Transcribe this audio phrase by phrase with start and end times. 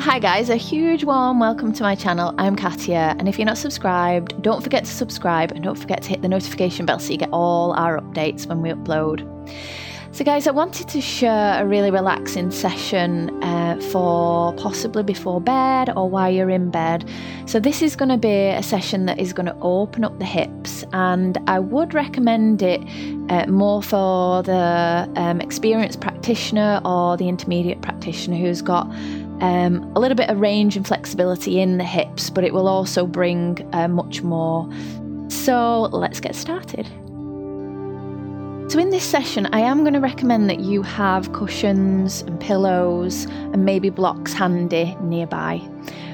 [0.00, 2.34] Hi guys, a huge warm welcome to my channel.
[2.36, 6.08] I'm Katia, and if you're not subscribed, don't forget to subscribe and don't forget to
[6.08, 9.22] hit the notification bell so you get all our updates when we upload.
[10.10, 15.90] So, guys, I wanted to share a really relaxing session uh, for possibly before bed
[15.96, 17.08] or while you're in bed.
[17.46, 20.24] So, this is going to be a session that is going to open up the
[20.24, 22.80] hips, and I would recommend it
[23.28, 28.88] uh, more for the um, experienced practitioner or the intermediate practitioner who's got
[29.40, 33.06] um, a little bit of range and flexibility in the hips, but it will also
[33.06, 34.68] bring uh, much more.
[35.28, 36.86] So, let's get started.
[38.70, 43.24] So, in this session, I am going to recommend that you have cushions and pillows
[43.24, 45.60] and maybe blocks handy nearby.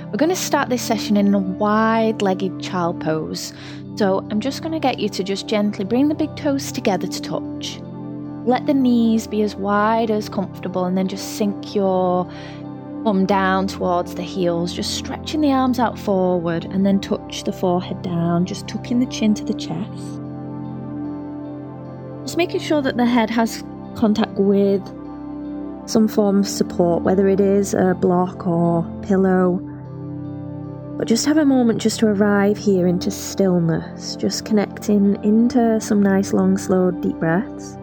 [0.06, 3.52] We're going to start this session in a wide legged child pose.
[3.96, 7.06] So, I'm just going to get you to just gently bring the big toes together
[7.06, 7.80] to touch.
[8.46, 12.28] Let the knees be as wide as comfortable, and then just sink your
[13.02, 17.52] bum down towards the heels, just stretching the arms out forward, and then touch the
[17.52, 20.20] forehead down, just tucking the chin to the chest.
[22.24, 23.64] Just making sure that the head has
[23.96, 24.86] contact with
[25.88, 29.58] some form of support, whether it is a block or pillow.
[30.96, 36.02] But just have a moment just to arrive here into stillness, just connecting into some
[36.02, 37.76] nice, long, slow, deep breaths.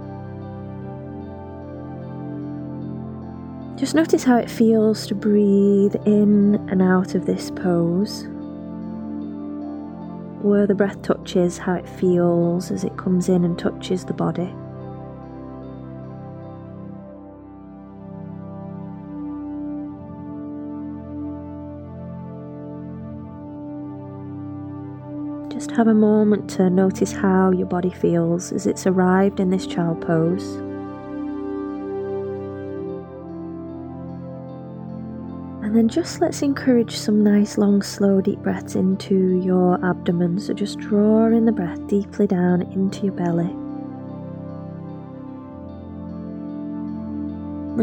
[3.87, 8.25] Just notice how it feels to breathe in and out of this pose
[10.41, 14.53] where the breath touches, how it feels as it comes in and touches the body.
[25.49, 29.65] Just have a moment to notice how your body feels as it's arrived in this
[29.65, 30.66] child pose.
[35.67, 40.39] And then just let's encourage some nice, long, slow, deep breaths into your abdomen.
[40.39, 43.49] So just draw in the breath deeply down into your belly.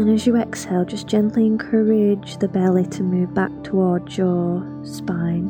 [0.01, 5.49] And as you exhale, just gently encourage the belly to move back towards your spine.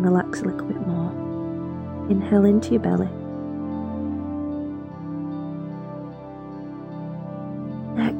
[0.00, 2.10] Relax a little bit more.
[2.10, 3.19] Inhale into your belly.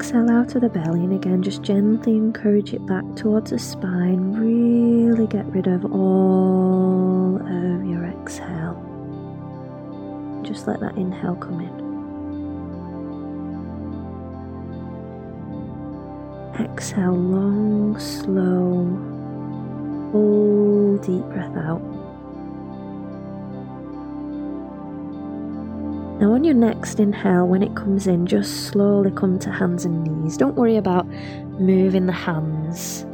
[0.01, 4.33] Exhale out of the belly, and again, just gently encourage it back towards the spine.
[4.33, 8.81] Really get rid of all of your exhale.
[10.41, 11.69] Just let that inhale come in.
[16.65, 18.87] Exhale, long, slow,
[20.11, 21.90] full deep breath out.
[26.21, 30.03] Now, on your next inhale, when it comes in, just slowly come to hands and
[30.03, 30.37] knees.
[30.37, 31.05] Don't worry about
[31.59, 33.05] moving the hands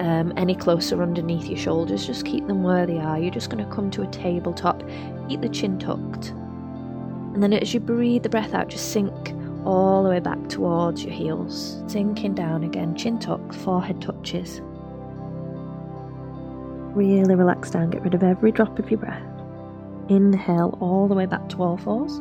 [0.00, 3.18] um, any closer underneath your shoulders, just keep them where they are.
[3.18, 4.82] You're just going to come to a tabletop,
[5.28, 6.30] keep the chin tucked.
[7.34, 11.04] And then as you breathe the breath out, just sink all the way back towards
[11.04, 14.60] your heels, sinking down again, chin tucked, forehead touches.
[16.96, 19.22] Really relax down, get rid of every drop of your breath.
[20.08, 22.20] Inhale all the way back to all fours.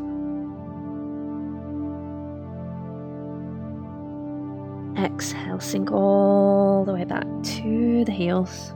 [5.03, 8.73] Exhale, sink all the way back to the heels.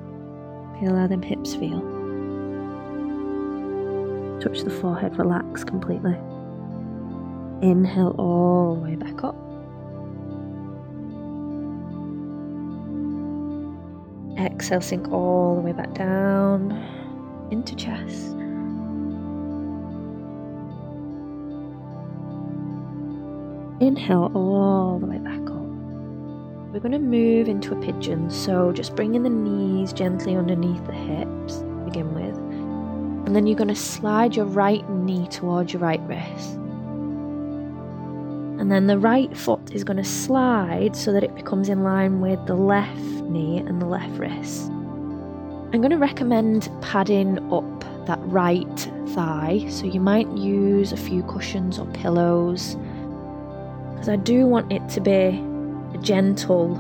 [0.78, 1.80] Feel how them hips feel.
[4.42, 6.18] Touch the forehead, relax completely.
[7.62, 9.36] Inhale all the way back up.
[14.38, 16.72] Exhale, sink all the way back down
[17.52, 18.34] into chest.
[23.80, 25.37] Inhale all the way back.
[26.78, 30.94] We're going to move into a pigeon, so just bringing the knees gently underneath the
[30.94, 32.38] hips to begin with.
[33.26, 36.54] And then you're going to slide your right knee towards your right wrist.
[38.60, 42.22] And then the right foot is going to slide so that it becomes in line
[42.22, 44.70] with the left knee and the left wrist.
[44.70, 48.80] I'm going to recommend padding up that right
[49.16, 52.78] thigh, so you might use a few cushions or pillows
[53.96, 55.44] because I do want it to be
[56.02, 56.76] gentle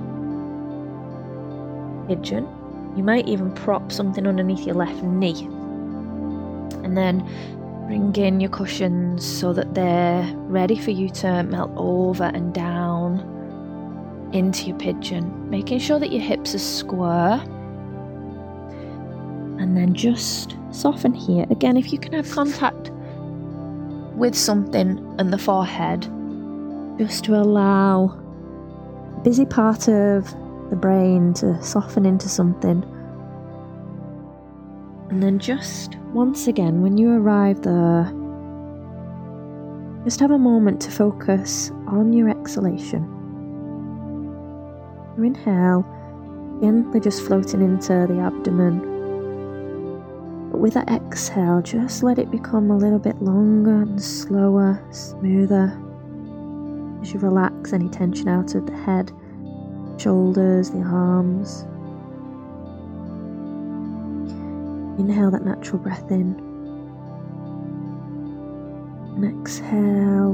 [2.07, 2.47] pigeon.
[2.95, 5.47] You might even prop something underneath your left knee.
[6.83, 7.27] And then
[7.87, 13.35] bring in your cushions so that they're ready for you to melt over and down
[14.33, 17.39] into your pigeon, making sure that your hips are square.
[19.59, 21.45] And then just soften here.
[21.49, 22.91] Again, if you can have contact
[24.15, 26.01] with something in the forehead,
[26.97, 28.19] just to allow
[29.27, 30.23] busy part of
[30.69, 32.81] the brain to soften into something.
[35.09, 38.05] And then just once again, when you arrive there,
[40.05, 43.03] just have a moment to focus on your exhalation.
[45.17, 45.85] Your inhale,
[46.61, 48.79] gently just floating into the abdomen.
[50.51, 55.77] But with that exhale, just let it become a little bit longer and slower, smoother.
[57.01, 59.11] As you relax any tension out of the head,
[59.97, 61.63] shoulders, the arms.
[64.99, 66.35] Inhale that natural breath in.
[69.15, 70.33] And exhale,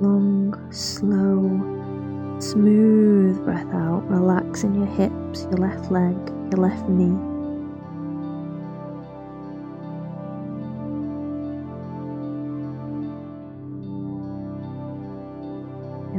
[0.00, 6.16] long, slow, smooth breath out, relaxing your hips, your left leg,
[6.50, 7.33] your left knee.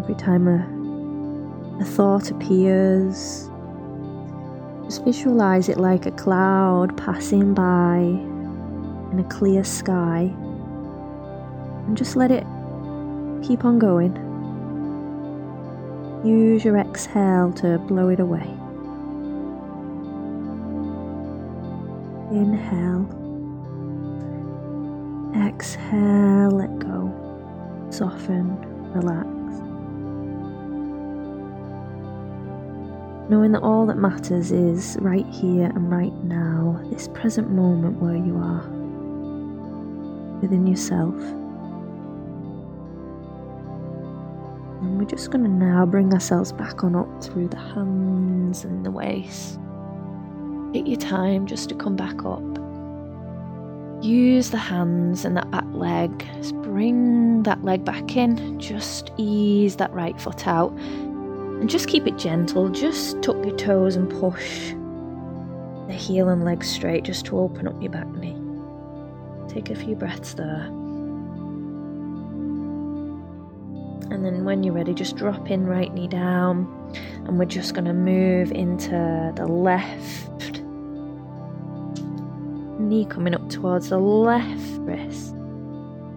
[0.05, 3.49] Every time a, a thought appears,
[4.83, 7.97] just visualize it like a cloud passing by
[9.11, 10.31] in a clear sky
[11.87, 12.45] and just let it
[13.41, 14.13] keep on going.
[16.23, 18.47] Use your exhale to blow it away.
[22.29, 23.09] Inhale.
[25.47, 27.11] Exhale, let go.
[27.89, 28.55] Soften,
[28.93, 29.34] relax.
[33.27, 38.15] Knowing that all that matters is right here and right now, this present moment where
[38.15, 38.67] you are,
[40.41, 41.15] within yourself.
[44.81, 48.85] And we're just going to now bring ourselves back on up through the hands and
[48.85, 49.59] the waist.
[50.71, 52.43] Take your time just to come back up.
[54.03, 56.27] Use the hands and that back leg.
[56.35, 58.59] Just bring that leg back in.
[58.59, 60.77] Just ease that right foot out.
[61.59, 62.69] And just keep it gentle.
[62.69, 64.71] Just tuck your toes and push
[65.87, 68.37] the heel and leg straight just to open up your back knee.
[69.47, 70.65] Take a few breaths there.
[74.11, 76.67] And then when you're ready, just drop in right knee down.
[77.25, 80.61] And we're just going to move into the left
[82.79, 85.35] knee coming up towards the left wrist.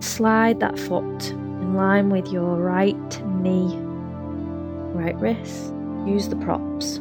[0.00, 3.75] Slide that foot in line with your right knee,
[4.99, 5.73] right wrist.
[6.06, 7.00] Use the props.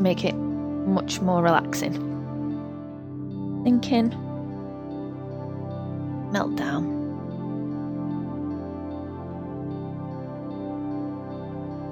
[0.00, 1.92] Make it much more relaxing.
[3.64, 4.08] Thinking,
[6.32, 6.84] melt down.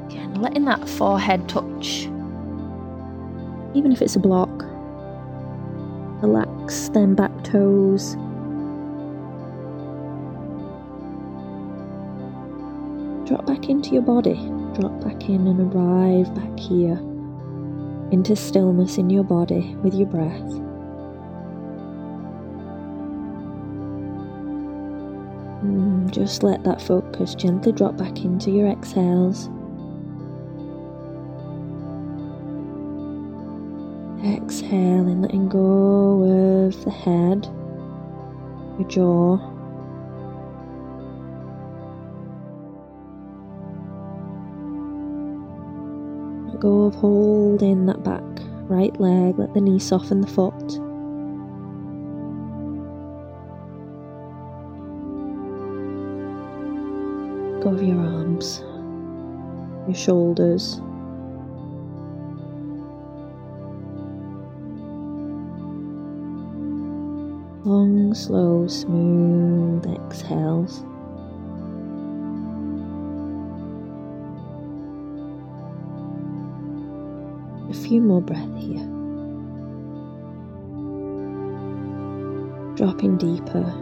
[0.06, 2.04] Again, letting that forehead touch,
[3.74, 4.64] even if it's a block.
[6.22, 8.16] Relax then back toes.
[13.28, 14.36] Drop back into your body.
[14.80, 16.96] Drop back in and arrive back here
[18.10, 20.40] into stillness in your body with your breath.
[25.62, 29.50] Mm, just let that focus gently drop back into your exhales.
[34.24, 37.44] Exhaling, letting go of the head,
[38.78, 39.57] your jaw.
[46.60, 48.22] Go of holding that back
[48.68, 50.68] right leg, let the knee soften the foot.
[57.62, 58.60] Go of your arms,
[59.86, 60.80] your shoulders.
[67.64, 70.82] Long, slow, smooth exhales.
[77.68, 78.86] A few more breaths here.
[82.76, 83.74] Dropping deeper.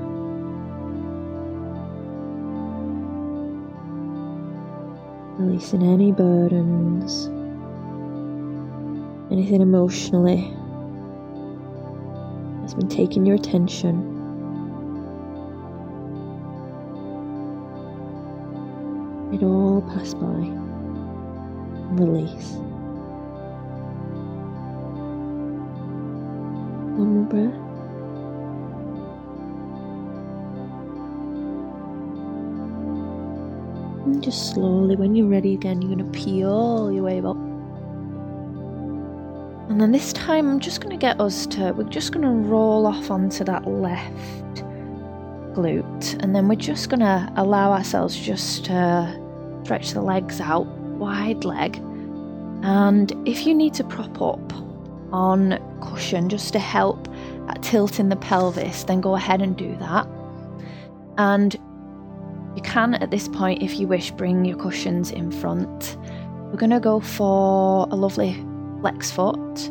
[5.39, 7.27] Releasing any burdens,
[9.31, 10.53] anything emotionally
[12.61, 14.15] that's been taking your attention.
[19.33, 20.51] It all pass by.
[22.03, 22.66] Release.
[27.27, 27.55] Breath.
[34.07, 37.37] And just slowly, when you're ready again, you're going to peel your way up.
[39.69, 42.49] And then this time, I'm just going to get us to, we're just going to
[42.49, 44.65] roll off onto that left
[45.55, 46.23] glute.
[46.23, 49.27] And then we're just going to allow ourselves just to
[49.67, 50.65] Stretch the legs out,
[50.97, 51.75] wide leg.
[52.63, 54.53] And if you need to prop up
[55.13, 57.09] on cushion just to help
[57.49, 60.07] at tilting the pelvis, then go ahead and do that.
[61.19, 61.55] And
[62.55, 65.97] you can, at this point, if you wish, bring your cushions in front.
[66.51, 68.35] We're going to go for a lovely
[68.81, 69.71] flex foot.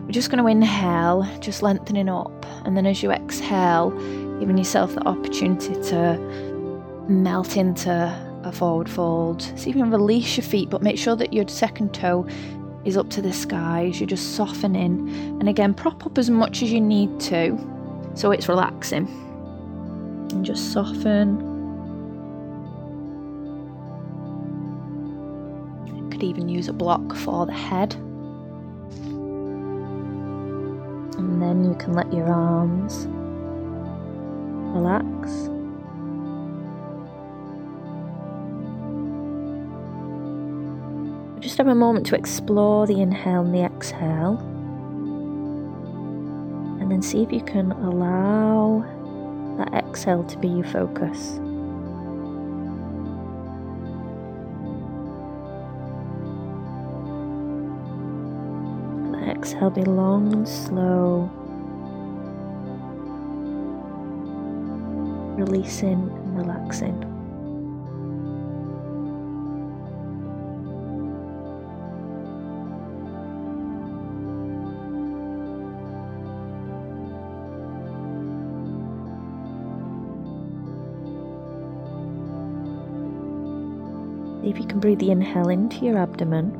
[0.00, 3.90] We're just going to inhale, just lengthening up, and then as you exhale,
[4.38, 6.18] giving yourself the opportunity to
[7.08, 7.90] melt into
[8.44, 9.42] a forward fold.
[9.42, 12.26] So you can release your feet, but make sure that your second toe
[12.84, 14.00] is up to the skies.
[14.00, 15.08] you're just softening.
[15.40, 17.58] And again, prop up as much as you need to
[18.14, 19.08] so it's relaxing.
[20.30, 21.52] And just soften.
[26.10, 27.94] Could even use a block for the head.
[31.18, 33.06] And then you can let your arms
[34.76, 35.53] relax.
[41.54, 44.38] Just have a moment to explore the inhale and the exhale.
[46.80, 48.84] And then see if you can allow
[49.58, 51.38] that exhale to be your focus.
[59.30, 61.30] Exhale be long and slow.
[65.38, 67.13] Releasing and relaxing.
[84.44, 86.52] If you can breathe the inhale into your abdomen.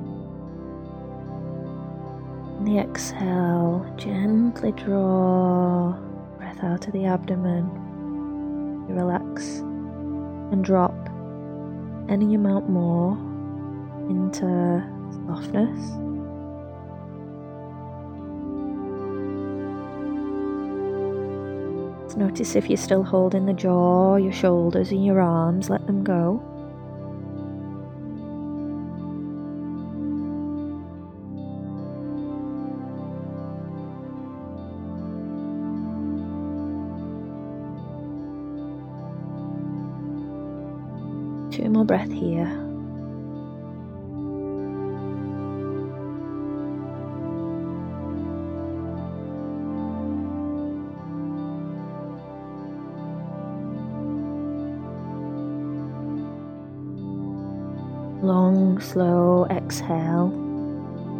[2.58, 5.92] And the exhale, gently draw
[6.38, 7.68] breath out of the abdomen.
[8.88, 9.58] You relax
[10.52, 10.94] and drop
[12.08, 13.12] any amount more
[14.08, 14.82] into
[15.26, 15.96] softness.
[22.16, 26.40] Notice if you're still holding the jaw, your shoulders, and your arms, let them go.
[41.86, 42.46] Breath here.
[58.22, 60.32] Long, slow exhale,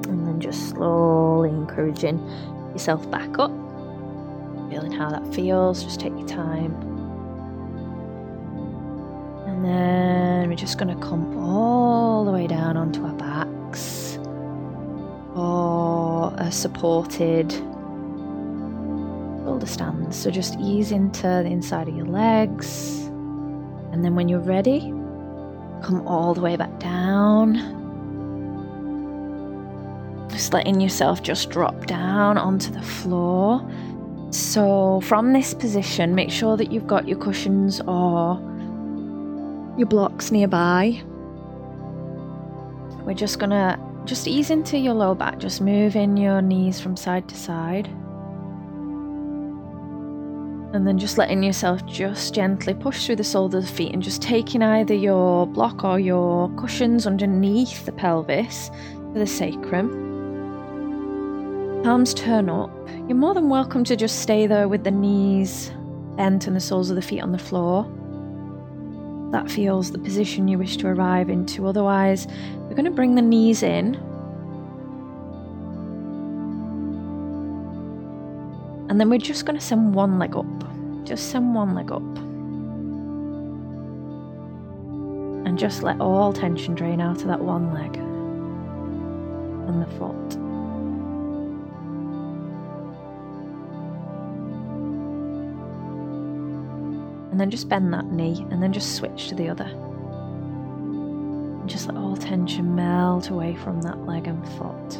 [0.09, 2.18] and then just slowly encouraging
[2.73, 3.50] yourself back up.
[4.71, 6.73] Feeling how that feels, just take your time.
[9.47, 10.24] And then
[10.54, 14.18] we're just going to come all the way down onto our backs
[15.34, 17.50] or a supported
[19.42, 20.16] shoulder stands.
[20.16, 23.00] So just ease into the inside of your legs.
[23.90, 24.82] And then when you're ready,
[25.82, 27.56] come all the way back down.
[30.30, 33.68] Just letting yourself just drop down onto the floor.
[34.30, 38.53] So, from this position, make sure that you've got your cushions or
[39.76, 41.02] your blocks nearby.
[43.04, 47.28] We're just gonna just ease into your low back, just moving your knees from side
[47.28, 47.88] to side.
[50.73, 54.02] And then just letting yourself just gently push through the soles of the feet and
[54.02, 58.71] just taking either your block or your cushions underneath the pelvis
[59.12, 60.02] to the sacrum.
[61.85, 62.71] Palms turn up.
[63.09, 65.71] You're more than welcome to just stay there with the knees
[66.16, 67.85] bent and the soles of the feet on the floor
[69.35, 71.67] that feels the position you wish to arrive into.
[71.67, 73.97] Otherwise, we're going to bring the knees in.
[78.88, 80.47] And then we're just going to send one leg up.
[81.05, 82.03] Just send one leg up.
[85.49, 90.44] And just let all tension drain out of that one leg and the foot.
[97.35, 99.64] And then just bend that knee and then just switch to the other.
[99.64, 104.97] And just let all tension melt away from that leg and foot.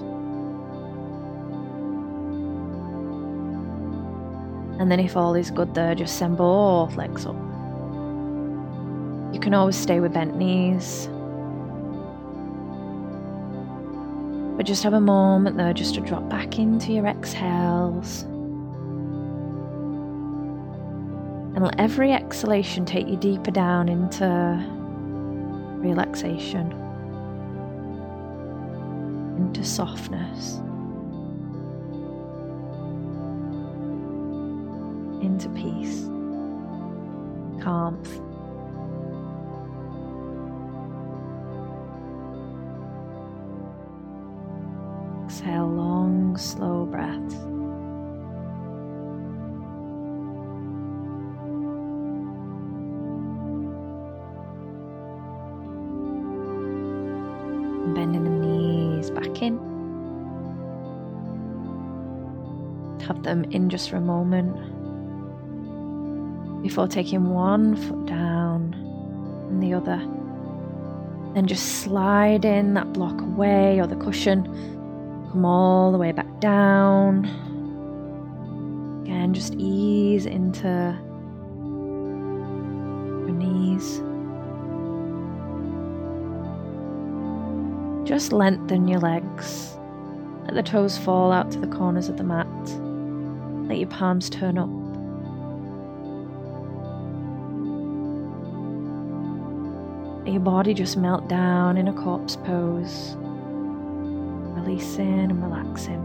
[4.81, 7.37] And then, if all is good there, just send both legs up.
[9.33, 11.07] You can always stay with bent knees.
[14.57, 18.25] But just have a moment there just to drop back into your exhales.
[21.55, 24.27] And let every exhalation take you deeper down into
[25.79, 26.73] relaxation,
[29.39, 30.57] into softness,
[35.23, 36.07] into peace,
[37.63, 38.03] calm.
[45.25, 47.54] Exhale long, slow breaths.
[63.07, 64.57] Have them in just for a moment
[66.63, 68.73] before taking one foot down
[69.51, 69.99] and the other.
[71.35, 74.45] Then just slide in that block away or the cushion.
[75.31, 77.27] Come all the way back down.
[79.05, 80.97] Again, just ease into
[83.27, 84.01] your knees.
[88.09, 89.77] Just lengthen your legs.
[90.45, 92.47] Let the toes fall out to the corners of the mat.
[93.69, 94.69] Let your palms turn up.
[100.25, 103.17] Let your body just melt down in a corpse pose,
[104.55, 106.03] releasing and relaxing.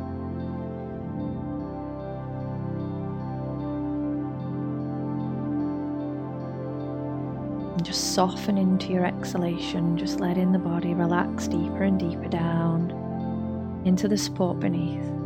[7.75, 13.81] And just soften into your exhalation, just letting the body relax deeper and deeper down
[13.85, 15.18] into the support beneath.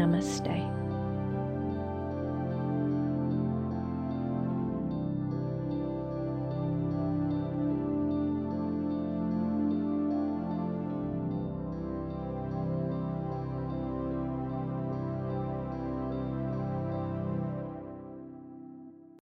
[0.00, 0.79] Namaste.